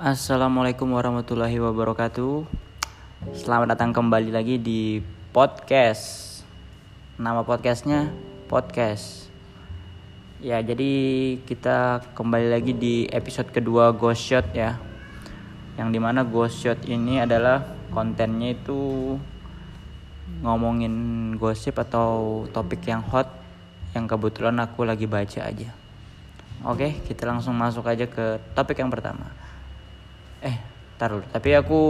Assalamualaikum 0.00 0.96
warahmatullahi 0.96 1.60
wabarakatuh. 1.60 2.48
Selamat 3.36 3.76
datang 3.76 3.92
kembali 3.92 4.32
lagi 4.32 4.56
di 4.56 5.04
podcast. 5.28 6.40
Nama 7.20 7.44
podcastnya 7.44 8.08
podcast. 8.48 9.28
Ya, 10.40 10.56
jadi 10.64 10.88
kita 11.44 12.00
kembali 12.16 12.48
lagi 12.48 12.72
di 12.72 13.12
episode 13.12 13.52
kedua 13.52 13.92
Ghost 13.92 14.24
Shot 14.24 14.56
ya. 14.56 14.80
Yang 15.76 15.88
di 15.92 16.00
mana 16.00 16.24
Ghost 16.24 16.64
Shot 16.64 16.80
ini 16.88 17.20
adalah 17.20 17.60
kontennya 17.92 18.56
itu 18.56 19.20
ngomongin 20.40 21.36
gosip 21.36 21.76
atau 21.76 22.48
topik 22.56 22.88
yang 22.88 23.04
hot 23.04 23.28
yang 23.92 24.08
kebetulan 24.08 24.64
aku 24.64 24.88
lagi 24.88 25.04
baca 25.04 25.44
aja. 25.44 25.68
Oke, 26.64 27.04
kita 27.04 27.28
langsung 27.28 27.52
masuk 27.52 27.84
aja 27.84 28.08
ke 28.08 28.40
topik 28.56 28.80
yang 28.80 28.88
pertama 28.88 29.39
eh 30.40 30.56
taruh 30.96 31.24
tapi 31.32 31.56
aku 31.56 31.80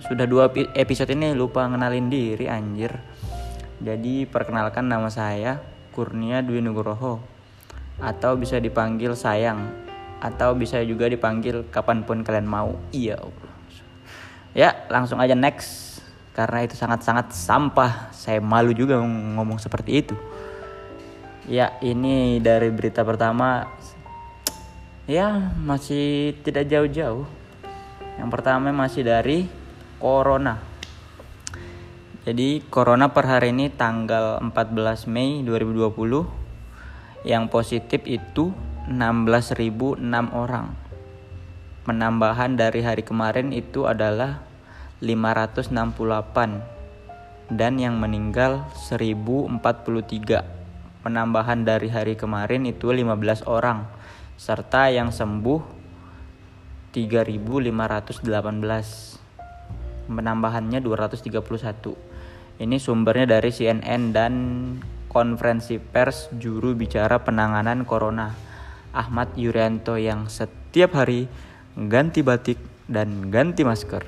sudah 0.00 0.24
dua 0.24 0.48
episode 0.74 1.12
ini 1.12 1.36
lupa 1.36 1.68
ngenalin 1.68 2.08
diri 2.08 2.48
anjir. 2.48 2.96
Jadi 3.80 4.24
perkenalkan 4.24 4.88
nama 4.88 5.12
saya 5.12 5.60
Kurnia 5.92 6.40
Dwi 6.40 6.64
Nugroho. 6.64 7.20
Atau 8.00 8.40
bisa 8.40 8.56
dipanggil 8.56 9.12
sayang. 9.12 9.68
Atau 10.20 10.56
bisa 10.56 10.80
juga 10.84 11.08
dipanggil 11.08 11.68
kapan 11.68 12.04
pun 12.04 12.24
kalian 12.24 12.48
mau. 12.48 12.76
Iya 12.92 13.20
ya 14.56 14.88
langsung 14.88 15.20
aja 15.20 15.36
next. 15.36 16.00
Karena 16.32 16.64
itu 16.64 16.74
sangat-sangat 16.80 17.36
sampah. 17.36 18.08
Saya 18.16 18.40
malu 18.40 18.72
juga 18.72 18.96
ngomong 19.04 19.60
seperti 19.60 20.00
itu. 20.00 20.16
Ya 21.44 21.76
ini 21.84 22.40
dari 22.40 22.72
berita 22.72 23.04
pertama. 23.04 23.68
Ya 25.04 25.52
masih 25.60 26.38
tidak 26.40 26.70
jauh-jauh 26.70 27.39
yang 28.20 28.28
pertama 28.28 28.68
masih 28.68 29.00
dari 29.00 29.48
Corona. 29.96 30.60
Jadi 32.28 32.60
Corona 32.68 33.16
per 33.16 33.24
hari 33.24 33.48
ini 33.48 33.72
tanggal 33.72 34.44
14 34.44 35.08
Mei 35.08 35.40
2020 35.40 37.24
yang 37.24 37.48
positif 37.48 38.04
itu 38.04 38.52
16.006 38.84 40.04
orang. 40.36 40.76
Penambahan 41.88 42.60
dari 42.60 42.84
hari 42.84 43.00
kemarin 43.00 43.56
itu 43.56 43.88
adalah 43.88 44.44
568 45.00 47.56
dan 47.56 47.80
yang 47.80 47.96
meninggal 47.96 48.68
1043. 48.84 49.48
Penambahan 51.00 51.64
dari 51.64 51.88
hari 51.88 52.20
kemarin 52.20 52.68
itu 52.68 52.92
15 52.92 53.48
orang 53.48 53.88
serta 54.36 54.92
yang 54.92 55.08
sembuh 55.08 55.79
3518 56.92 58.12
penambahannya 60.10 60.82
231 60.82 62.10
ini 62.60 62.76
sumbernya 62.76 63.40
dari 63.40 63.48
CNN 63.48 64.12
dan 64.12 64.34
konferensi 65.08 65.80
pers 65.80 66.28
juru 66.36 66.76
bicara 66.76 67.24
penanganan 67.24 67.88
corona. 67.88 68.36
Ahmad 68.92 69.32
Yuryanto 69.32 69.96
yang 69.96 70.28
setiap 70.28 70.92
hari 70.92 71.24
ganti 71.72 72.20
batik 72.20 72.60
dan 72.84 73.32
ganti 73.32 73.64
masker. 73.64 74.04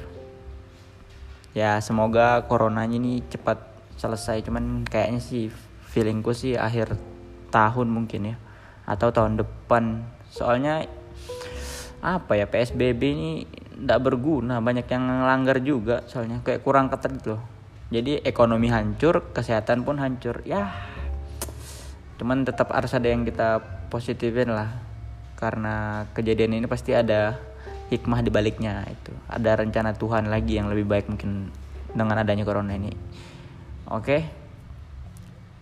Ya 1.57 1.81
semoga 1.81 2.45
coronanya 2.45 3.01
ini 3.01 3.25
cepat 3.25 3.57
selesai. 3.97 4.45
Cuman 4.45 4.85
kayaknya 4.85 5.25
sih 5.25 5.49
feelingku 5.89 6.37
sih 6.37 6.61
akhir 6.61 7.01
tahun 7.49 7.89
mungkin 7.89 8.31
ya. 8.31 8.37
Atau 8.85 9.17
tahun 9.17 9.41
depan. 9.41 10.05
Soalnya 10.29 10.85
apa 12.03 12.35
ya 12.35 12.51
PSBB 12.51 13.01
ini 13.15 13.31
tidak 13.79 14.01
berguna. 14.03 14.59
Banyak 14.59 14.91
yang 14.91 15.03
melanggar 15.07 15.63
juga 15.63 16.03
soalnya. 16.11 16.43
Kayak 16.43 16.67
kurang 16.67 16.91
ketat 16.91 17.15
gitu 17.15 17.39
loh. 17.39 17.43
Jadi 17.95 18.19
ekonomi 18.27 18.69
hancur 18.69 19.31
kesehatan 19.31 19.87
pun 19.87 20.03
hancur. 20.03 20.43
Ya 20.43 20.75
cuman 22.19 22.47
tetap 22.47 22.71
harus 22.75 22.93
ada 22.93 23.07
yang 23.07 23.23
kita 23.23 23.63
positifin 23.89 24.51
lah. 24.51 24.83
Karena 25.39 26.07
kejadian 26.15 26.59
ini 26.59 26.67
pasti 26.67 26.91
ada 26.91 27.39
hikmah 27.95 28.27
di 28.27 28.31
baliknya 28.35 28.83
itu. 28.91 29.15
Ada 29.31 29.63
rencana 29.63 29.95
Tuhan 29.95 30.27
lagi 30.27 30.59
yang 30.59 30.67
lebih 30.71 30.87
baik 30.91 31.07
mungkin 31.07 31.55
dengan 31.95 32.19
adanya 32.19 32.43
corona 32.43 32.75
ini. 32.75 32.91
Oke? 33.87 34.27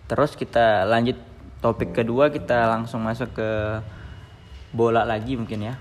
Terus 0.09 0.35
kita 0.35 0.89
lanjut. 0.89 1.29
Topik 1.61 1.93
kedua 1.93 2.33
kita 2.33 2.73
langsung 2.73 3.05
masuk 3.05 3.37
ke 3.37 3.51
bola 4.73 5.05
lagi 5.05 5.37
mungkin 5.37 5.61
ya 5.61 5.77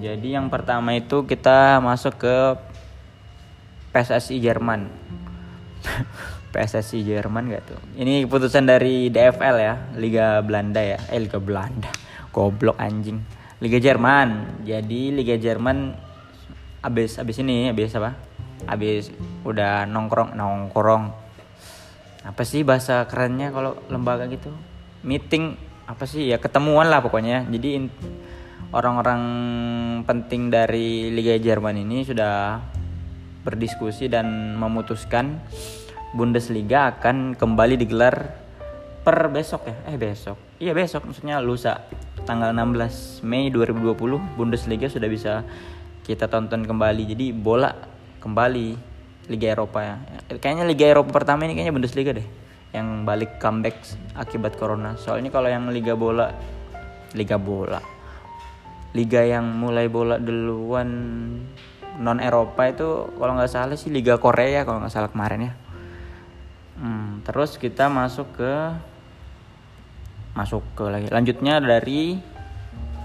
jadi 0.00 0.40
yang 0.40 0.48
pertama 0.48 0.96
itu 0.96 1.28
kita 1.28 1.82
masuk 1.84 2.16
ke 2.24 2.36
PSSI 3.92 4.40
Jerman. 4.40 4.88
PSSI 6.54 7.04
Jerman 7.04 7.52
gak 7.52 7.62
tuh? 7.68 7.80
Ini 7.94 8.26
keputusan 8.26 8.66
dari 8.66 9.12
DFL 9.12 9.56
ya, 9.60 9.74
Liga 10.00 10.40
Belanda 10.40 10.80
ya. 10.80 10.98
Eh 11.12 11.20
Liga 11.20 11.38
Belanda. 11.38 11.92
Goblok 12.34 12.80
anjing. 12.80 13.20
Liga 13.60 13.76
Jerman. 13.76 14.62
Jadi 14.64 15.12
Liga 15.12 15.36
Jerman 15.36 15.92
abis 16.80 17.20
abis 17.20 17.36
ini 17.44 17.68
abis 17.68 17.92
apa? 18.00 18.16
Abis 18.64 19.12
udah 19.44 19.84
nongkrong 19.84 20.32
nongkrong. 20.32 21.12
Apa 22.24 22.42
sih 22.44 22.64
bahasa 22.64 23.04
kerennya 23.04 23.52
kalau 23.52 23.76
lembaga 23.92 24.24
gitu? 24.32 24.48
Meeting 25.04 25.56
apa 25.84 26.06
sih 26.06 26.30
ya 26.30 26.40
ketemuan 26.40 26.88
lah 26.88 27.04
pokoknya. 27.04 27.44
Jadi 27.52 27.84
orang-orang 28.70 29.22
penting 30.06 30.50
dari 30.50 31.10
Liga 31.10 31.34
Jerman 31.38 31.74
ini 31.74 32.06
sudah 32.06 32.62
berdiskusi 33.42 34.06
dan 34.06 34.54
memutuskan 34.54 35.42
Bundesliga 36.10 36.90
akan 36.90 37.38
kembali 37.38 37.78
digelar 37.78 38.34
per 39.06 39.30
besok 39.30 39.70
ya? 39.70 39.76
Eh 39.86 39.94
besok. 39.94 40.58
Iya 40.58 40.74
besok. 40.74 41.06
Maksudnya 41.06 41.38
lusa. 41.38 41.86
Tanggal 42.26 42.50
16 42.50 43.22
Mei 43.22 43.48
2020 43.48 43.94
Bundesliga 44.34 44.90
sudah 44.90 45.06
bisa 45.06 45.46
kita 46.02 46.26
tonton 46.26 46.66
kembali. 46.66 47.14
Jadi 47.14 47.30
bola 47.30 47.70
kembali 48.18 48.74
Liga 49.30 49.54
Eropa 49.54 49.86
ya. 49.86 49.96
Kayaknya 50.34 50.64
Liga 50.66 50.86
Eropa 50.90 51.14
pertama 51.14 51.46
ini 51.46 51.54
kayaknya 51.54 51.78
Bundesliga 51.78 52.10
deh 52.10 52.26
yang 52.74 53.06
balik 53.06 53.38
comeback 53.38 53.78
akibat 54.18 54.58
corona. 54.58 54.98
Soalnya 54.98 55.30
kalau 55.30 55.46
yang 55.46 55.70
Liga 55.70 55.94
bola 55.94 56.34
Liga 57.14 57.38
bola 57.38 57.99
liga 58.90 59.22
yang 59.22 59.46
mulai 59.46 59.86
bola 59.86 60.18
duluan 60.18 60.88
non 62.00 62.18
Eropa 62.18 62.66
itu 62.66 63.12
kalau 63.14 63.32
nggak 63.36 63.52
salah 63.52 63.76
sih 63.76 63.92
liga 63.92 64.16
Korea 64.16 64.64
kalau 64.64 64.82
nggak 64.82 64.94
salah 64.94 65.10
kemarin 65.12 65.50
ya. 65.50 65.52
Hmm, 66.80 67.20
terus 67.22 67.60
kita 67.60 67.92
masuk 67.92 68.40
ke 68.40 68.52
masuk 70.32 70.64
ke 70.72 70.84
lagi. 70.88 71.08
Lanjutnya 71.12 71.60
dari 71.60 72.16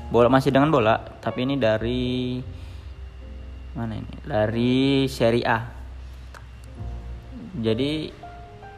bola 0.09 0.31
masih 0.31 0.55
dengan 0.55 0.71
bola 0.71 0.95
tapi 1.19 1.43
ini 1.43 1.59
dari 1.59 2.39
mana 3.75 3.99
ini? 3.99 4.13
Dari 4.23 5.05
Serie 5.11 5.45
A. 5.45 5.59
Jadi 7.55 8.11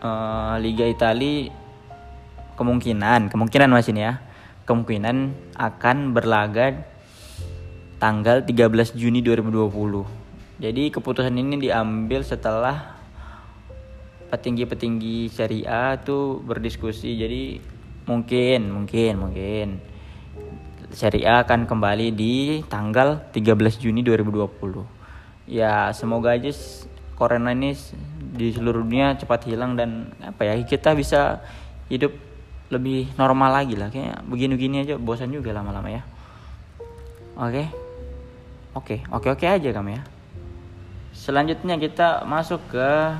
uh, 0.01 0.57
Liga 0.57 0.85
Italia 0.85 1.49
kemungkinan 2.57 3.29
kemungkinan 3.29 3.69
masih 3.69 3.93
ini 3.93 4.01
ya 4.01 4.17
kemungkinan 4.65 5.17
akan 5.55 5.97
berlaga 6.11 6.96
tanggal 7.97 8.45
13 8.45 8.97
Juni 8.97 9.25
2020. 9.25 10.61
Jadi 10.61 10.83
keputusan 10.89 11.33
ini 11.37 11.69
diambil 11.69 12.25
setelah 12.25 12.97
petinggi-petinggi 14.33 15.29
syariah 15.29 15.97
tuh 16.01 16.41
berdiskusi. 16.41 17.17
Jadi 17.17 17.61
mungkin, 18.09 18.73
mungkin, 18.73 19.13
mungkin 19.17 19.67
syariah 20.93 21.43
akan 21.43 21.69
kembali 21.69 22.15
di 22.15 22.63
tanggal 22.65 23.29
13 23.33 23.81
Juni 23.81 24.01
2020. 24.01 24.85
Ya, 25.47 25.93
semoga 25.93 26.35
aja 26.35 26.51
corona 27.17 27.51
ini 27.51 27.73
di 28.37 28.53
seluruh 28.53 28.85
dunia 28.85 29.17
cepat 29.17 29.49
hilang 29.49 29.73
dan 29.73 30.13
apa 30.21 30.45
ya 30.45 30.53
kita 30.61 30.93
bisa 30.93 31.41
hidup 31.89 32.13
lebih 32.69 33.09
normal 33.17 33.63
lagi 33.63 33.73
lah 33.73 33.89
kayak 33.89 34.21
begini-begini 34.29 34.85
aja 34.85 34.95
bosan 35.01 35.33
juga 35.33 35.55
lama-lama 35.55 35.89
ya 35.89 36.03
oke 37.39 37.49
okay? 37.49 37.67
Oke, 38.77 39.01
oke 39.09 39.33
oke 39.33 39.45
aja 39.49 39.73
kamu 39.73 39.97
ya. 39.97 40.01
Selanjutnya 41.09 41.81
kita 41.81 42.29
masuk 42.29 42.61
ke 42.69 43.17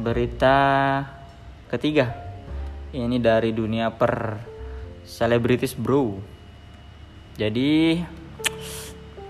berita 0.00 0.56
ketiga. 1.68 2.16
Ini 2.96 3.20
dari 3.20 3.52
dunia 3.52 3.92
per 3.92 4.40
selebritis 5.04 5.76
bro. 5.76 6.16
Jadi 7.36 8.00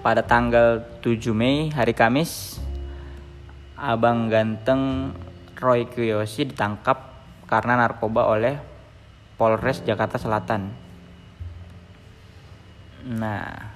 pada 0.06 0.22
tanggal 0.22 0.86
7 1.02 1.34
Mei 1.34 1.74
hari 1.74 1.90
Kamis 1.90 2.62
abang 3.74 4.30
ganteng 4.30 5.10
Roy 5.58 5.90
Kiyoshi 5.90 6.54
ditangkap 6.54 7.10
karena 7.50 7.74
narkoba 7.74 8.30
oleh 8.30 8.54
Polres 9.34 9.82
Jakarta 9.82 10.14
Selatan. 10.14 10.70
Nah, 13.04 13.73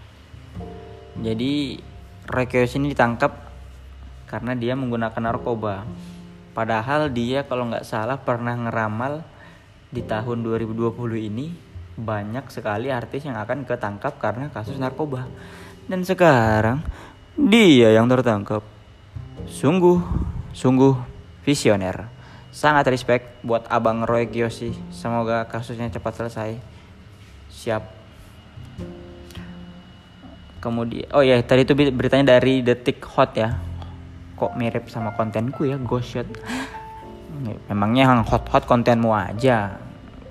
jadi 1.19 1.83
Roy 2.31 2.47
Kiyoshi 2.47 2.79
ini 2.79 2.95
ditangkap 2.95 3.35
karena 4.31 4.55
dia 4.55 4.79
menggunakan 4.79 5.19
narkoba. 5.19 5.83
Padahal 6.55 7.11
dia 7.11 7.43
kalau 7.49 7.67
nggak 7.67 7.83
salah 7.83 8.21
pernah 8.21 8.55
ngeramal 8.55 9.27
di 9.89 10.05
tahun 10.05 10.45
2020 10.45 10.95
ini 11.33 11.51
banyak 11.99 12.47
sekali 12.53 12.95
artis 12.95 13.27
yang 13.27 13.35
akan 13.41 13.67
ketangkap 13.67 14.15
karena 14.23 14.47
kasus 14.55 14.79
narkoba. 14.79 15.27
Dan 15.91 16.07
sekarang 16.07 16.85
dia 17.35 17.91
yang 17.91 18.07
tertangkap. 18.07 18.63
Sungguh 19.51 19.99
sungguh 20.55 20.95
visioner. 21.43 22.07
Sangat 22.55 22.87
respect 22.93 23.43
buat 23.43 23.67
abang 23.67 24.07
Roy 24.07 24.31
Kiyoshi 24.31 24.71
semoga 24.95 25.51
kasusnya 25.51 25.91
cepat 25.91 26.15
selesai. 26.15 26.51
Siap 27.51 27.98
kemudian 30.59 31.07
oh 31.15 31.23
ya 31.23 31.39
tadi 31.43 31.63
itu 31.63 31.75
beritanya 31.75 32.39
dari 32.39 32.61
detik 32.63 33.03
hot 33.07 33.35
ya. 33.39 33.59
Kok 34.39 34.55
mirip 34.55 34.87
sama 34.87 35.19
kontenku 35.19 35.67
ya 35.67 35.75
ghost 35.83 36.15
shot 36.15 36.29
memangnya 37.67 38.11
yang 38.11 38.23
hot 38.23 38.47
hot 38.51 38.65
kontenmu 38.67 39.11
aja? 39.11 39.79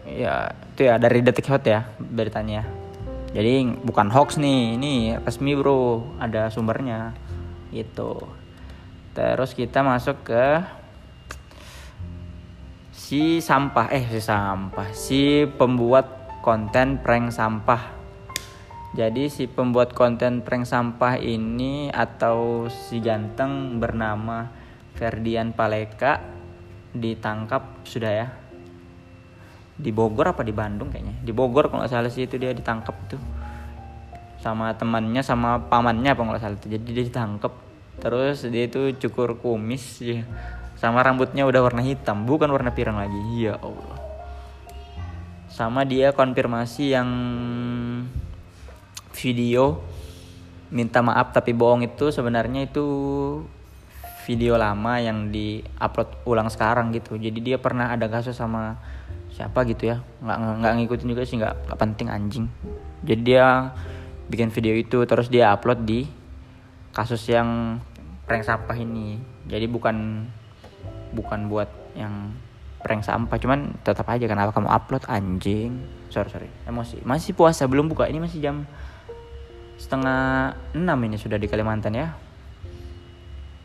Ya 0.08 0.34
itu 0.76 0.82
ya 0.88 0.96
dari 0.96 1.20
detik 1.20 1.48
hot 1.52 1.68
ya 1.68 1.88
beritanya. 2.00 2.64
Jadi 3.36 3.68
bukan 3.84 4.08
hoax 4.08 4.40
nih 4.40 4.80
ini 4.80 4.94
resmi 5.20 5.52
bro 5.60 6.16
ada 6.24 6.48
sumbernya 6.48 7.12
gitu. 7.76 8.16
Terus 9.12 9.52
kita 9.52 9.84
masuk 9.84 10.24
ke 10.24 10.64
si 12.94 13.44
sampah 13.44 13.92
eh 13.92 14.06
si 14.08 14.22
sampah 14.24 14.88
si 14.96 15.44
pembuat 15.44 16.40
konten 16.40 17.02
prank 17.04 17.36
sampah 17.36 17.97
jadi 18.96 19.28
si 19.28 19.52
pembuat 19.52 19.92
konten 19.92 20.40
prank 20.48 20.64
sampah 20.64 21.20
ini 21.20 21.92
atau 21.92 22.72
si 22.72 23.04
ganteng 23.04 23.84
bernama 23.84 24.48
Ferdian 24.96 25.52
Paleka 25.52 26.24
ditangkap 26.96 27.84
sudah 27.84 28.12
ya? 28.16 28.28
Di 29.78 29.92
Bogor 29.92 30.32
apa 30.32 30.42
di 30.42 30.56
Bandung 30.56 30.88
kayaknya? 30.88 31.20
Di 31.20 31.36
Bogor 31.36 31.68
kalau 31.68 31.84
nggak 31.84 31.92
salah 31.92 32.10
sih 32.10 32.26
itu 32.26 32.40
dia 32.40 32.56
ditangkap 32.56 32.96
tuh. 33.12 33.20
Sama 34.40 34.72
temannya 34.80 35.20
sama 35.20 35.68
pamannya 35.68 36.16
apa 36.16 36.22
nggak 36.24 36.42
salah 36.42 36.56
itu 36.56 36.68
jadi 36.72 36.88
dia 36.88 37.06
ditangkap. 37.12 37.54
Terus 38.00 38.48
dia 38.48 38.72
itu 38.72 38.96
cukur 38.98 39.36
kumis 39.36 40.00
ya. 40.00 40.24
sama 40.78 41.02
rambutnya 41.02 41.42
udah 41.42 41.66
warna 41.66 41.82
hitam 41.82 42.30
bukan 42.30 42.54
warna 42.54 42.72
pirang 42.72 42.96
lagi. 43.02 43.20
Ya 43.36 43.60
Allah. 43.60 43.98
Sama 45.52 45.84
dia 45.84 46.14
konfirmasi 46.14 46.94
yang 46.94 47.10
video 49.18 49.82
minta 50.70 51.00
maaf 51.00 51.32
tapi 51.32 51.56
bohong 51.56 51.88
itu 51.88 52.12
sebenarnya 52.12 52.68
itu 52.68 52.86
video 54.28 54.60
lama 54.60 55.00
yang 55.00 55.32
di 55.32 55.64
upload 55.80 56.28
ulang 56.28 56.52
sekarang 56.52 56.92
gitu. 56.92 57.16
Jadi 57.16 57.40
dia 57.40 57.58
pernah 57.58 57.96
ada 57.96 58.12
kasus 58.12 58.36
sama 58.36 58.76
siapa 59.32 59.64
gitu 59.64 59.96
ya. 59.96 60.04
Nggak 60.20 60.38
nggak 60.60 60.74
ngikutin 60.84 61.08
juga 61.08 61.24
sih 61.24 61.40
nggak 61.40 61.72
nggak 61.72 61.80
penting 61.80 62.08
anjing. 62.12 62.46
Jadi 63.08 63.22
dia 63.24 63.72
bikin 64.28 64.52
video 64.52 64.76
itu 64.76 65.00
terus 65.08 65.32
dia 65.32 65.56
upload 65.56 65.88
di 65.88 66.04
kasus 66.92 67.24
yang 67.32 67.80
prank 68.28 68.44
sampah 68.44 68.76
ini. 68.76 69.16
Jadi 69.48 69.72
bukan 69.72 70.28
bukan 71.16 71.48
buat 71.48 71.72
yang 71.96 72.36
prank 72.84 73.08
sampah 73.08 73.40
cuman 73.40 73.80
tetap 73.88 74.12
aja 74.12 74.28
kenapa 74.28 74.52
kamu 74.52 74.68
upload 74.68 75.08
anjing? 75.08 75.80
Sorry 76.12 76.28
sorry. 76.28 76.50
Emosi. 76.68 77.00
Masih 77.08 77.32
puasa 77.32 77.64
belum 77.64 77.88
buka. 77.88 78.12
Ini 78.12 78.20
masih 78.20 78.44
jam 78.44 78.68
setengah 79.78 80.58
enam 80.74 81.00
ini 81.06 81.16
sudah 81.22 81.38
di 81.38 81.46
Kalimantan 81.46 81.94
ya. 81.94 82.18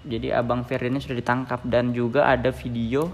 Jadi 0.02 0.28
abang 0.28 0.66
Ferdi 0.68 0.92
ini 0.92 1.00
sudah 1.00 1.16
ditangkap 1.16 1.64
dan 1.64 1.96
juga 1.96 2.28
ada 2.28 2.52
video 2.52 3.08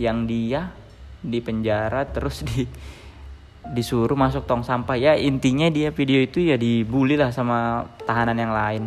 yang 0.00 0.24
dia 0.24 0.72
di 1.20 1.42
penjara 1.42 2.06
terus 2.08 2.46
di 2.46 2.64
disuruh 3.66 4.14
masuk 4.14 4.46
tong 4.46 4.62
sampah. 4.62 4.96
Ya 4.96 5.12
intinya 5.18 5.66
dia 5.68 5.90
video 5.90 6.22
itu 6.22 6.40
ya 6.40 6.54
dibully 6.54 7.18
lah 7.18 7.34
sama 7.34 7.90
tahanan 8.06 8.38
yang 8.38 8.54
lain. 8.54 8.84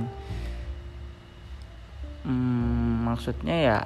Hmm, 2.23 3.07
maksudnya 3.11 3.55
ya 3.55 3.77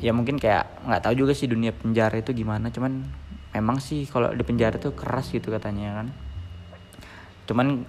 ya 0.00 0.10
mungkin 0.16 0.40
kayak 0.40 0.88
nggak 0.88 1.02
tahu 1.04 1.14
juga 1.14 1.32
sih 1.36 1.46
dunia 1.46 1.70
penjara 1.70 2.18
itu 2.18 2.34
gimana. 2.34 2.74
Cuman 2.74 3.06
memang 3.54 3.78
sih 3.78 4.02
kalau 4.10 4.34
di 4.34 4.42
penjara 4.42 4.82
tuh 4.82 4.92
keras 4.98 5.30
gitu 5.30 5.54
katanya 5.54 6.02
kan. 6.02 6.08
Cuman 7.46 7.86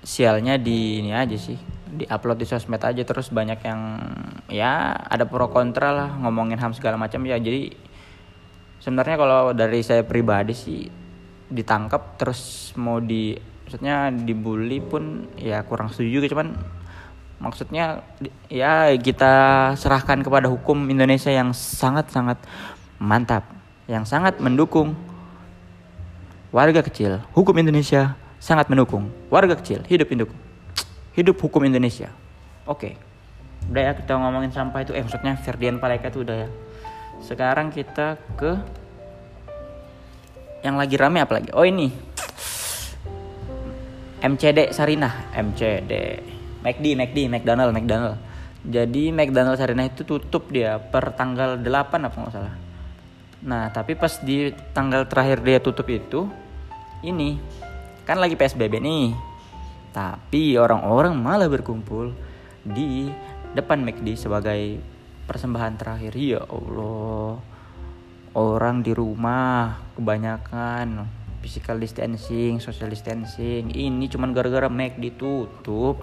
sialnya 0.00 0.56
di 0.56 1.04
ini 1.04 1.12
aja 1.12 1.36
sih 1.36 1.56
di 1.90 2.06
upload 2.06 2.38
di 2.38 2.46
sosmed 2.46 2.80
aja 2.80 3.02
terus 3.02 3.34
banyak 3.34 3.60
yang 3.66 3.80
ya 4.46 4.94
ada 4.94 5.26
pro 5.26 5.50
kontra 5.50 5.90
lah 5.90 6.10
ngomongin 6.22 6.56
ham 6.56 6.72
segala 6.72 6.96
macam 6.96 7.20
ya. 7.26 7.36
Jadi 7.36 7.74
sebenarnya 8.80 9.16
kalau 9.18 9.52
dari 9.52 9.82
saya 9.84 10.06
pribadi 10.06 10.54
sih 10.56 10.80
ditangkap 11.50 12.16
terus 12.16 12.72
mau 12.78 13.02
di 13.02 13.34
maksudnya 13.66 14.10
dibully 14.10 14.82
pun 14.82 15.30
ya 15.38 15.62
kurang 15.66 15.90
setuju 15.90 16.26
gitu 16.26 16.34
cuman 16.34 16.58
maksudnya 17.38 18.02
ya 18.50 18.90
kita 18.98 19.34
serahkan 19.74 20.22
kepada 20.26 20.50
hukum 20.50 20.90
Indonesia 20.90 21.30
yang 21.30 21.54
sangat 21.54 22.10
sangat 22.10 22.38
mantap 22.98 23.46
yang 23.86 24.02
sangat 24.06 24.38
mendukung 24.38 24.94
warga 26.50 26.82
kecil 26.82 27.22
hukum 27.30 27.62
Indonesia 27.62 28.14
sangat 28.40 28.72
mendukung. 28.72 29.12
Warga 29.28 29.54
kecil 29.54 29.84
hidup 29.86 30.08
induk 30.10 30.32
hidup 31.14 31.36
hukum 31.38 31.62
Indonesia. 31.68 32.08
Oke. 32.64 32.96
Udah 33.68 33.82
ya 33.82 33.92
kita 33.92 34.16
ngomongin 34.16 34.50
sampah 34.50 34.82
itu. 34.82 34.96
Eh 34.96 35.04
maksudnya 35.04 35.36
Ferdian 35.36 35.76
Paleka 35.76 36.08
itu 36.08 36.24
udah 36.24 36.36
ya. 36.46 36.48
Sekarang 37.20 37.68
kita 37.68 38.16
ke 38.40 38.56
yang 40.64 40.80
lagi 40.80 40.96
rame 40.96 41.20
apa 41.20 41.36
lagi? 41.36 41.52
Oh 41.52 41.68
ini. 41.68 41.92
MCD 44.24 44.72
Sarinah. 44.72 45.32
MCD 45.36 45.92
McD 46.64 46.86
McD 46.96 47.18
McDonald 47.28 47.72
McDonald. 47.76 48.18
Jadi 48.60 49.08
McDonald 49.12 49.56
Sarinah 49.56 49.88
itu 49.88 50.04
tutup 50.04 50.52
dia 50.52 50.76
per 50.76 51.16
tanggal 51.16 51.56
8 51.56 52.08
apa 52.08 52.16
nggak 52.16 52.32
salah. 52.32 52.54
Nah 53.44 53.72
tapi 53.72 53.96
pas 53.96 54.20
di 54.20 54.52
tanggal 54.76 55.08
terakhir 55.08 55.40
dia 55.40 55.58
tutup 55.64 55.88
itu 55.88 56.28
ini 57.00 57.40
kan 58.10 58.18
lagi 58.18 58.34
PSBB 58.34 58.82
nih. 58.82 59.14
Tapi 59.94 60.58
orang-orang 60.58 61.14
malah 61.14 61.46
berkumpul 61.46 62.10
di 62.66 63.06
depan 63.54 63.86
McD 63.86 64.18
sebagai 64.18 64.82
persembahan 65.30 65.78
terakhir. 65.78 66.18
Ya 66.18 66.42
Allah. 66.42 67.38
Orang 68.34 68.82
di 68.82 68.90
rumah 68.90 69.78
kebanyakan 69.94 71.06
physical 71.38 71.78
distancing, 71.78 72.58
social 72.58 72.90
distancing. 72.90 73.70
Ini 73.70 74.10
cuman 74.10 74.34
gara-gara 74.34 74.66
McD 74.66 75.14
tutup. 75.14 76.02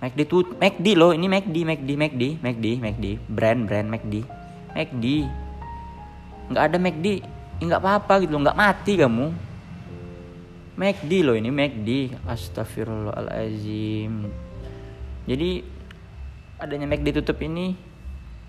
McD 0.00 0.20
tuh 0.24 0.56
McD 0.56 0.96
loh, 0.96 1.12
ini 1.12 1.28
McD, 1.28 1.68
McD, 1.68 1.90
McD, 2.00 2.22
McD, 2.40 2.66
McD, 2.80 3.06
brand 3.28 3.60
brand 3.68 3.88
McD. 3.92 4.24
McD. 4.72 5.04
Nggak 6.48 6.64
ada 6.64 6.76
McD, 6.80 7.06
nggak 7.60 7.80
apa-apa 7.80 8.24
gitu, 8.24 8.36
nggak 8.36 8.56
mati 8.56 9.00
kamu 9.00 9.52
McD 10.74 11.22
loh 11.22 11.38
ini 11.38 11.54
McD 11.54 12.18
Astagfirullahaladzim 12.26 14.26
jadi 15.24 15.64
adanya 16.60 16.84
McD 16.84 17.20
tutup 17.20 17.40
ini 17.40 17.76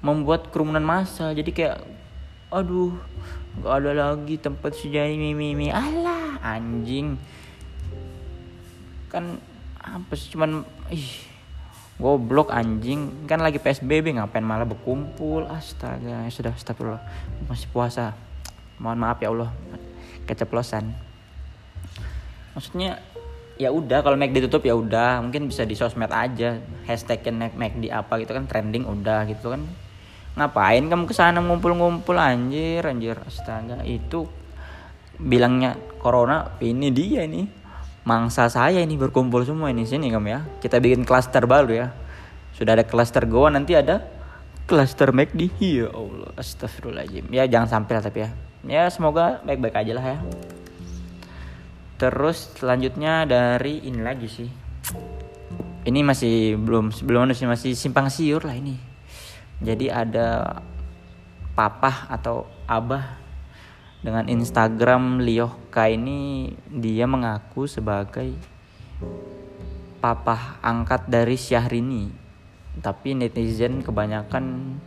membuat 0.03 0.51
kerumunan 0.51 0.84
massa. 0.84 1.32
Jadi 1.32 1.55
kayak 1.55 1.79
aduh 2.51 2.94
gak 3.63 3.74
ada 3.82 3.91
lagi 3.96 4.36
tempat 4.38 4.75
sejari 4.75 5.15
mimi 5.15 5.55
mimi 5.55 5.72
alah 5.72 6.39
anjing. 6.44 7.15
Kan 9.08 9.39
apa 9.79 10.12
sih 10.20 10.36
cuman 10.36 10.67
ih 10.91 11.24
goblok 11.96 12.51
anjing. 12.51 13.24
Kan 13.24 13.39
lagi 13.39 13.63
PSBB 13.63 14.20
ngapain 14.20 14.44
malah 14.44 14.67
berkumpul? 14.67 15.48
Astaga 15.48 16.27
ya 16.27 16.32
sudah 16.32 16.51
astagfirullah. 16.51 17.03
Masih 17.48 17.72
puasa. 17.72 18.12
Mohon 18.75 19.00
maaf 19.00 19.24
ya 19.24 19.32
Allah 19.32 19.55
keceplosan 20.27 21.05
maksudnya 22.56 23.04
ya 23.56 23.72
udah 23.72 24.04
kalau 24.04 24.20
Mac 24.20 24.32
ditutup 24.32 24.64
ya 24.64 24.76
udah. 24.76 25.24
Mungkin 25.24 25.48
bisa 25.48 25.64
di 25.64 25.76
sosmed 25.76 26.12
aja. 26.12 26.60
Hashtagnya 26.88 27.52
Mac 27.56 27.74
di 27.80 27.92
apa 27.92 28.20
gitu 28.20 28.36
kan 28.36 28.48
trending 28.48 28.88
udah 28.88 29.28
gitu 29.28 29.56
kan. 29.56 29.64
Ngapain 30.36 30.84
kamu 30.92 31.08
ke 31.08 31.16
sana 31.16 31.40
ngumpul-ngumpul 31.40 32.16
anjir 32.20 32.84
anjir. 32.84 33.20
Astaga 33.24 33.84
itu 33.88 34.28
bilangnya 35.20 35.80
corona 36.00 36.56
ini 36.60 36.92
dia 36.92 37.24
ini. 37.24 37.48
Mangsa 38.06 38.46
saya 38.54 38.86
ini 38.86 39.02
berkumpul 39.02 39.42
semua 39.42 39.74
ini 39.74 39.88
sini 39.88 40.14
kamu 40.14 40.28
ya. 40.30 40.40
Kita 40.62 40.78
bikin 40.78 41.08
klaster 41.08 41.50
baru 41.50 41.72
ya. 41.74 41.88
Sudah 42.54 42.78
ada 42.78 42.86
klaster 42.86 43.26
goa 43.26 43.50
nanti 43.50 43.74
ada 43.74 44.06
klaster 44.70 45.10
McD 45.10 45.50
ya 45.58 45.90
Allah 45.90 46.30
astagfirullahaladzim. 46.38 47.34
Ya 47.34 47.50
jangan 47.50 47.82
sampai 47.82 47.94
lah 47.98 48.04
tapi 48.06 48.20
ya. 48.28 48.30
Ya 48.66 48.84
semoga 48.94 49.42
baik-baik 49.46 49.78
aja 49.78 49.94
lah 49.98 50.06
ya 50.06 50.18
terus 51.96 52.52
selanjutnya 52.60 53.24
dari 53.24 53.84
ini 53.84 54.02
lagi 54.04 54.28
sih. 54.28 54.50
Ini 55.86 56.00
masih 56.02 56.58
belum 56.58 56.92
belum 57.06 57.32
sih 57.32 57.46
masih 57.46 57.72
simpang 57.78 58.10
siur 58.10 58.42
lah 58.44 58.58
ini. 58.58 58.75
Jadi 59.62 59.88
ada 59.88 60.60
papa 61.56 62.12
atau 62.12 62.50
abah 62.68 63.16
dengan 64.04 64.28
Instagram 64.28 65.24
Liohka 65.24 65.88
ini 65.88 66.52
dia 66.68 67.08
mengaku 67.08 67.66
sebagai 67.66 68.36
papa 70.04 70.60
angkat 70.62 71.08
dari 71.08 71.40
Syahrini. 71.40 72.12
Tapi 72.75 73.16
netizen 73.16 73.80
kebanyakan 73.80 74.78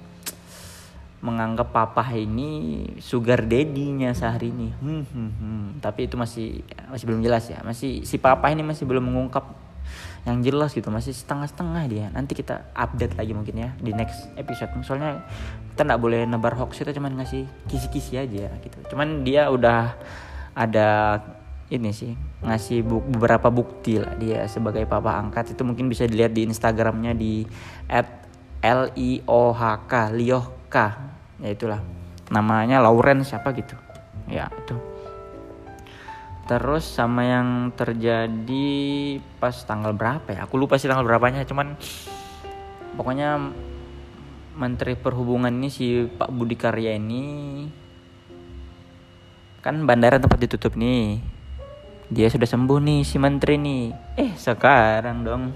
menganggap 1.18 1.74
papa 1.74 2.06
ini 2.14 2.86
sugar 3.02 3.42
daddy-nya 3.42 4.14
Syahrini 4.14 4.70
hmm, 4.70 5.02
hmm, 5.02 5.30
hmm. 5.34 5.66
tapi 5.82 6.06
itu 6.06 6.14
masih 6.14 6.62
masih 6.88 7.04
belum 7.10 7.20
jelas 7.26 7.50
ya. 7.50 7.58
Masih 7.66 8.06
si 8.06 8.22
papa 8.22 8.48
ini 8.54 8.62
masih 8.62 8.86
belum 8.86 9.02
mengungkap 9.02 9.44
yang 10.26 10.38
jelas 10.46 10.70
gitu. 10.74 10.88
Masih 10.94 11.10
setengah-setengah 11.10 11.84
dia. 11.90 12.06
Nanti 12.14 12.38
kita 12.38 12.70
update 12.70 13.18
lagi 13.18 13.32
mungkin 13.34 13.54
ya 13.58 13.70
di 13.82 13.90
next 13.90 14.30
episode. 14.38 14.70
Soalnya 14.86 15.26
kita 15.74 15.82
nggak 15.86 16.00
boleh 16.00 16.22
nebar 16.22 16.54
hoax 16.54 16.78
kita 16.82 16.94
cuman 16.94 17.18
ngasih 17.18 17.50
kisi-kisi 17.66 18.14
aja 18.14 18.54
gitu. 18.62 18.78
Cuman 18.94 19.26
dia 19.26 19.50
udah 19.50 19.98
ada 20.54 21.18
ini 21.68 21.92
sih 21.92 22.16
ngasih 22.40 22.80
bu 22.80 23.04
beberapa 23.04 23.52
bukti 23.52 24.00
lah 24.00 24.14
dia 24.14 24.46
sebagai 24.46 24.86
papa 24.86 25.18
angkat. 25.18 25.58
Itu 25.58 25.66
mungkin 25.66 25.90
bisa 25.90 26.06
dilihat 26.06 26.30
di 26.30 26.46
instagramnya 26.46 27.10
di 27.18 27.42
at 27.90 28.06
l 28.62 28.90
i 28.98 29.22
o 29.26 29.54
h 29.54 29.62
k 29.86 30.14
lioh 30.14 30.57
k 30.68 30.76
ya 31.40 31.48
itulah. 31.50 31.80
Namanya 32.28 32.78
Lauren 32.84 33.24
siapa 33.24 33.56
gitu. 33.56 33.74
Ya 34.28 34.52
itu. 34.52 34.76
Terus 36.48 36.84
sama 36.84 37.28
yang 37.28 37.72
terjadi 37.76 38.68
pas 39.36 39.52
tanggal 39.68 39.92
berapa 39.92 40.32
ya? 40.32 40.48
Aku 40.48 40.56
lupa 40.56 40.80
sih 40.80 40.88
tanggal 40.88 41.04
berapanya 41.04 41.44
cuman 41.44 41.76
pokoknya 42.96 43.52
Menteri 44.56 44.96
Perhubungan 44.96 45.52
ini 45.52 45.68
si 45.68 46.08
Pak 46.08 46.32
Budi 46.32 46.56
Karya 46.56 46.96
ini 46.96 47.68
kan 49.60 49.84
bandara 49.84 50.16
tempat 50.16 50.40
ditutup 50.40 50.72
nih. 50.74 51.20
Dia 52.08 52.32
sudah 52.32 52.48
sembuh 52.48 52.80
nih 52.80 53.00
si 53.04 53.20
menteri 53.20 53.60
nih. 53.60 53.84
Eh 54.16 54.32
sekarang 54.32 55.28
dong 55.28 55.52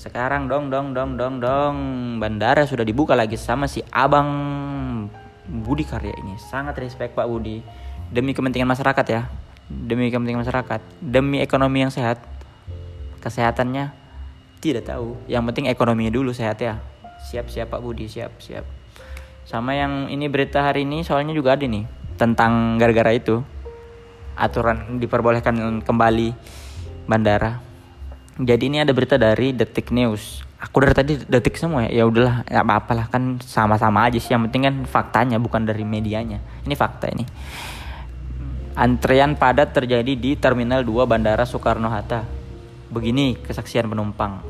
sekarang 0.00 0.48
dong 0.48 0.72
dong 0.72 0.96
dong 0.96 1.20
dong 1.20 1.44
dong 1.44 1.76
bandara 2.16 2.64
sudah 2.64 2.88
dibuka 2.88 3.12
lagi 3.12 3.36
sama 3.36 3.68
si 3.68 3.84
abang 3.92 4.32
Budi 5.44 5.84
Karya 5.84 6.16
ini 6.16 6.40
sangat 6.40 6.80
respect 6.80 7.12
Pak 7.12 7.28
Budi 7.28 7.60
demi 8.08 8.32
kepentingan 8.32 8.72
masyarakat 8.72 9.06
ya 9.12 9.28
demi 9.70 10.10
kepentingan 10.10 10.42
masyarakat, 10.42 10.80
demi 10.98 11.38
ekonomi 11.38 11.86
yang 11.86 11.94
sehat, 11.94 12.18
kesehatannya 13.22 13.94
tidak 14.58 14.90
tahu. 14.90 15.14
Yang 15.30 15.42
penting 15.54 15.64
ekonominya 15.70 16.10
dulu 16.10 16.34
sehat 16.34 16.58
ya. 16.58 16.82
Siap 17.30 17.46
siap 17.48 17.70
Pak 17.70 17.80
Budi, 17.80 18.10
siap 18.10 18.34
siap. 18.42 18.66
Sama 19.46 19.78
yang 19.78 20.10
ini 20.10 20.26
berita 20.26 20.66
hari 20.66 20.82
ini 20.82 21.06
soalnya 21.06 21.32
juga 21.32 21.54
ada 21.54 21.64
nih 21.64 21.86
tentang 22.18 22.76
gara-gara 22.76 23.14
itu 23.14 23.40
aturan 24.34 24.98
diperbolehkan 24.98 25.86
kembali 25.86 26.34
bandara. 27.06 27.69
Jadi 28.40 28.72
ini 28.72 28.80
ada 28.80 28.96
berita 28.96 29.20
dari 29.20 29.52
Detik 29.52 29.92
News. 29.92 30.40
Aku 30.60 30.80
dari 30.80 30.96
tadi 30.96 31.12
detik 31.16 31.60
semua 31.60 31.84
ya. 31.88 32.00
Ya 32.00 32.04
udahlah, 32.08 32.44
nggak 32.48 32.64
apa-apalah 32.64 33.06
kan 33.12 33.36
sama-sama 33.44 34.08
aja 34.08 34.16
sih. 34.16 34.32
Yang 34.32 34.48
penting 34.48 34.62
kan 34.64 34.76
faktanya 34.88 35.36
bukan 35.36 35.68
dari 35.68 35.84
medianya. 35.84 36.40
Ini 36.64 36.72
fakta 36.72 37.12
ini. 37.12 37.24
Antrean 38.76 39.36
padat 39.36 39.76
terjadi 39.76 40.16
di 40.16 40.36
Terminal 40.40 40.84
2 40.84 41.04
Bandara 41.04 41.44
Soekarno-Hatta. 41.44 42.24
Begini 42.88 43.36
kesaksian 43.40 43.88
penumpang. 43.88 44.40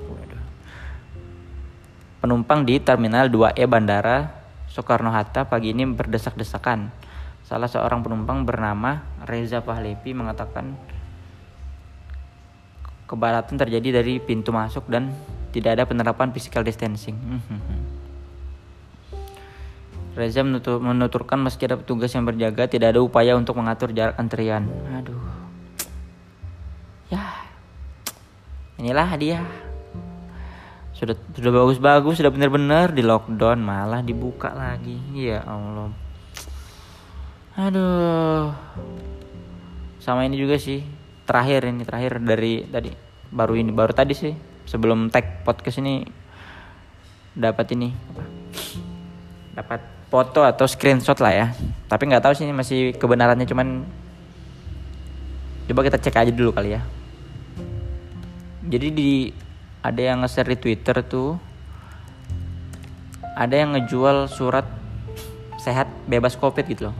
Penumpang 2.21 2.69
di 2.69 2.77
Terminal 2.79 3.33
2E 3.33 3.65
Bandara 3.65 4.29
Soekarno-Hatta 4.71 5.49
pagi 5.49 5.73
ini 5.73 5.89
berdesak-desakan. 5.89 6.93
Salah 7.43 7.67
seorang 7.67 8.05
penumpang 8.07 8.47
bernama 8.47 9.03
Reza 9.27 9.65
Pahlevi 9.65 10.15
mengatakan 10.15 10.77
kebaratan 13.11 13.59
terjadi 13.59 13.99
dari 13.99 14.23
pintu 14.23 14.55
masuk 14.55 14.87
dan 14.87 15.11
tidak 15.50 15.75
ada 15.75 15.85
penerapan 15.90 16.31
physical 16.31 16.62
distancing. 16.62 17.19
Reza 20.14 20.43
menutur, 20.43 20.83
menuturkan 20.83 21.38
meski 21.38 21.71
ada 21.71 21.79
petugas 21.79 22.11
yang 22.14 22.26
berjaga 22.26 22.67
tidak 22.67 22.95
ada 22.95 23.00
upaya 23.02 23.38
untuk 23.38 23.55
mengatur 23.59 23.95
jarak 23.95 24.19
antrian. 24.19 24.67
Aduh. 24.95 25.23
Ya. 27.11 27.47
Inilah 28.79 29.11
dia. 29.19 29.38
Sudah 30.93 31.14
sudah 31.33 31.52
bagus-bagus, 31.55 32.19
sudah 32.19 32.29
benar-benar 32.35 32.93
di 32.93 33.07
lockdown 33.07 33.62
malah 33.62 34.02
dibuka 34.02 34.50
lagi. 34.50 34.99
Ya 35.14 35.47
Allah. 35.47 35.95
Aduh. 37.55 38.50
Sama 40.02 40.26
ini 40.26 40.37
juga 40.37 40.59
sih. 40.59 41.00
Terakhir 41.31 41.63
ini 41.63 41.87
terakhir 41.87 42.19
dari 42.19 42.67
tadi. 42.67 42.91
Baru 43.31 43.55
ini 43.55 43.71
baru 43.71 43.95
tadi 43.95 44.19
sih 44.19 44.35
sebelum 44.67 45.15
tag 45.15 45.47
podcast 45.47 45.79
ini 45.79 46.03
dapat 47.39 47.71
ini 47.79 47.95
apa? 47.95 48.23
Dapat 49.55 49.81
foto 50.11 50.43
atau 50.43 50.67
screenshot 50.67 51.15
lah 51.23 51.31
ya. 51.31 51.47
Tapi 51.87 52.11
nggak 52.11 52.27
tahu 52.27 52.35
sih 52.35 52.51
ini 52.51 52.51
masih 52.51 52.99
kebenarannya 52.99 53.47
cuman 53.47 53.87
coba 55.71 55.87
kita 55.87 56.03
cek 56.03 56.19
aja 56.19 56.35
dulu 56.35 56.51
kali 56.51 56.75
ya. 56.75 56.83
Jadi 58.67 58.89
di 58.91 59.31
ada 59.87 60.03
yang 60.03 60.27
nge-share 60.27 60.51
di 60.51 60.59
Twitter 60.59 60.99
tuh 61.07 61.39
ada 63.39 63.55
yang 63.55 63.79
ngejual 63.79 64.27
surat 64.27 64.67
sehat 65.63 65.87
bebas 66.11 66.35
covid 66.35 66.67
gitu 66.67 66.91
loh. 66.91 66.97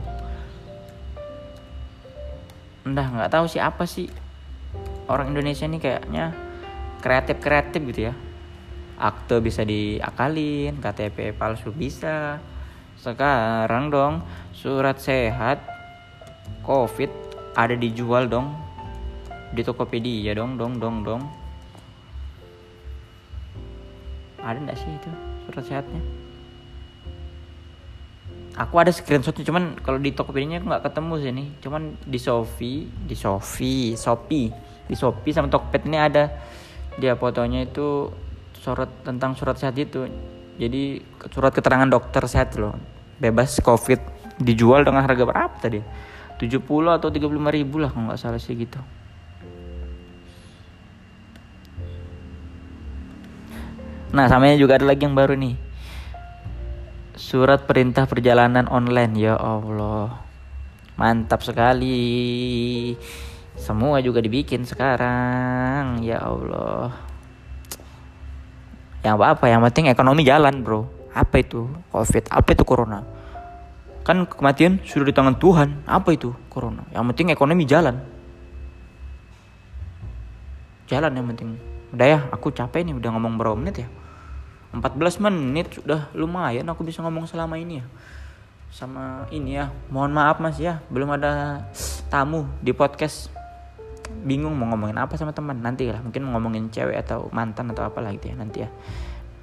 Entah 2.87 3.11
nggak 3.11 3.27
tahu 3.27 3.51
sih 3.51 3.59
apa 3.59 3.83
sih 3.83 4.20
orang 5.11 5.35
Indonesia 5.35 5.67
ini 5.67 5.77
kayaknya 5.83 6.31
kreatif 7.03 7.43
kreatif 7.43 7.81
gitu 7.91 8.01
ya. 8.09 8.13
Akte 9.01 9.41
bisa 9.43 9.65
diakalin 9.67 10.77
KTP 10.79 11.35
palsu 11.35 11.73
bisa. 11.73 12.39
Sekarang 12.95 13.89
dong 13.89 14.21
surat 14.53 15.01
sehat 15.01 15.59
covid 16.63 17.09
ada 17.57 17.75
dijual 17.75 18.29
dong. 18.31 18.55
Di 19.51 19.67
Tokopedia 19.67 20.31
dong 20.31 20.55
dong 20.55 20.79
dong 20.79 21.03
dong. 21.03 21.21
Ada 24.39 24.57
nggak 24.63 24.77
sih 24.79 24.89
itu 24.89 25.11
surat 25.45 25.63
sehatnya? 25.65 26.01
Aku 28.51 28.77
ada 28.77 28.93
screenshotnya 28.93 29.47
cuman 29.47 29.75
kalau 29.81 29.97
di 29.97 30.13
Tokopedia 30.13 30.61
nggak 30.61 30.85
ketemu 30.85 31.13
sih 31.17 31.31
nih 31.33 31.47
cuman 31.63 31.81
di 32.05 32.19
Shopee 32.21 32.85
di 33.09 33.15
Shopee 33.17 33.97
Shopee 33.97 34.70
di 34.87 34.95
Shopee 34.97 35.33
sama 35.33 35.49
Tokped 35.49 35.85
ini 35.85 35.97
ada. 35.97 36.31
Dia 36.97 37.15
fotonya 37.15 37.65
itu 37.65 38.11
surat 38.61 38.89
tentang 39.01 39.33
surat 39.33 39.57
sehat 39.57 39.75
itu. 39.77 40.05
Jadi 40.61 41.01
surat 41.33 41.49
keterangan 41.49 41.89
dokter 41.89 42.21
sehat 42.29 42.53
loh. 42.59 42.77
Bebas 43.17 43.57
covid. 43.61 44.01
Dijual 44.41 44.85
dengan 44.85 45.05
harga 45.05 45.23
berapa 45.25 45.55
tadi? 45.61 45.81
70 46.41 46.65
atau 46.97 47.09
35 47.13 47.29
ribu 47.53 47.77
lah 47.77 47.93
kalau 47.93 48.09
nggak 48.09 48.17
salah 48.17 48.41
sih 48.41 48.57
gitu. 48.57 48.81
Nah 54.11 54.25
samanya 54.27 54.59
juga 54.59 54.75
ada 54.75 54.89
lagi 54.89 55.05
yang 55.07 55.15
baru 55.15 55.37
nih. 55.37 55.55
Surat 57.15 57.63
perintah 57.69 58.09
perjalanan 58.09 58.65
online. 58.67 59.13
Ya 59.15 59.37
Allah. 59.37 60.25
Mantap 60.99 61.45
sekali 61.45 62.93
semua 63.61 64.01
juga 64.01 64.17
dibikin 64.25 64.65
sekarang. 64.65 66.01
Ya 66.01 66.17
Allah. 66.17 66.97
Yang 69.05 69.13
apa 69.21 69.25
apa 69.37 69.45
yang 69.53 69.61
penting 69.69 69.93
ekonomi 69.93 70.25
jalan 70.25 70.65
bro. 70.65 70.89
Apa 71.13 71.45
itu? 71.45 71.69
Covid 71.93 72.25
apa 72.33 72.49
itu 72.57 72.63
corona? 72.65 73.05
Kan 74.01 74.25
kematian 74.25 74.81
sudah 74.81 75.05
di 75.05 75.13
tangan 75.13 75.37
Tuhan. 75.37 75.85
Apa 75.85 76.09
itu 76.17 76.33
corona? 76.49 76.89
Yang 76.89 77.13
penting 77.13 77.27
ekonomi 77.29 77.63
jalan. 77.69 78.01
Jalan 80.89 81.13
yang 81.13 81.29
penting. 81.29 81.61
Udah 81.93 82.07
ya 82.09 82.19
aku 82.33 82.49
capek 82.49 82.81
nih 82.81 82.97
udah 82.97 83.09
ngomong 83.13 83.37
berapa 83.37 83.53
menit 83.53 83.85
ya? 83.85 83.89
14 84.73 85.21
menit 85.27 85.67
sudah 85.75 86.07
lumayan 86.15 86.63
aku 86.71 86.81
bisa 86.81 87.05
ngomong 87.05 87.29
selama 87.29 87.61
ini 87.61 87.83
ya. 87.83 87.85
Sama 88.71 89.29
ini 89.29 89.59
ya 89.61 89.69
mohon 89.93 90.09
maaf 90.15 90.41
mas 90.41 90.57
ya. 90.57 90.81
Belum 90.89 91.13
ada 91.13 91.61
tamu 92.09 92.47
di 92.63 92.71
podcast 92.73 93.40
bingung 94.21 94.53
mau 94.53 94.69
ngomongin 94.71 94.97
apa 95.01 95.17
sama 95.17 95.33
teman 95.33 95.59
nanti 95.59 95.89
lah 95.89 95.99
mungkin 96.01 96.25
mau 96.25 96.37
ngomongin 96.37 96.69
cewek 96.69 96.97
atau 97.01 97.27
mantan 97.33 97.73
atau 97.73 97.85
apa 97.85 97.99
lah 97.99 98.13
gitu 98.15 98.31
ya 98.31 98.35
nanti 98.37 98.63
ya 98.65 98.69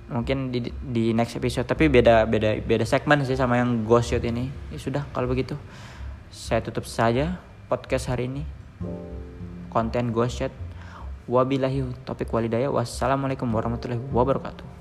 mungkin 0.09 0.49
di 0.49 0.73
di 0.73 1.13
next 1.13 1.37
episode 1.37 1.69
tapi 1.69 1.93
beda 1.93 2.25
beda 2.25 2.65
beda 2.65 2.85
segmen 2.89 3.21
sih 3.29 3.37
sama 3.37 3.61
yang 3.61 3.85
ghost 3.85 4.15
shot 4.15 4.25
ini 4.25 4.49
ya 4.73 4.81
sudah 4.81 5.03
kalau 5.13 5.29
begitu 5.29 5.59
saya 6.33 6.65
tutup 6.65 6.89
saja 6.89 7.37
podcast 7.69 8.09
hari 8.09 8.33
ini 8.33 8.43
konten 9.69 10.11
Ghost 10.11 10.41
Chat. 10.41 10.53
Wabillahi 11.29 11.85
topik 12.09 12.33
walidaya. 12.33 12.73
Wassalamualaikum 12.73 13.47
warahmatullahi 13.53 14.01
wabarakatuh. 14.01 14.78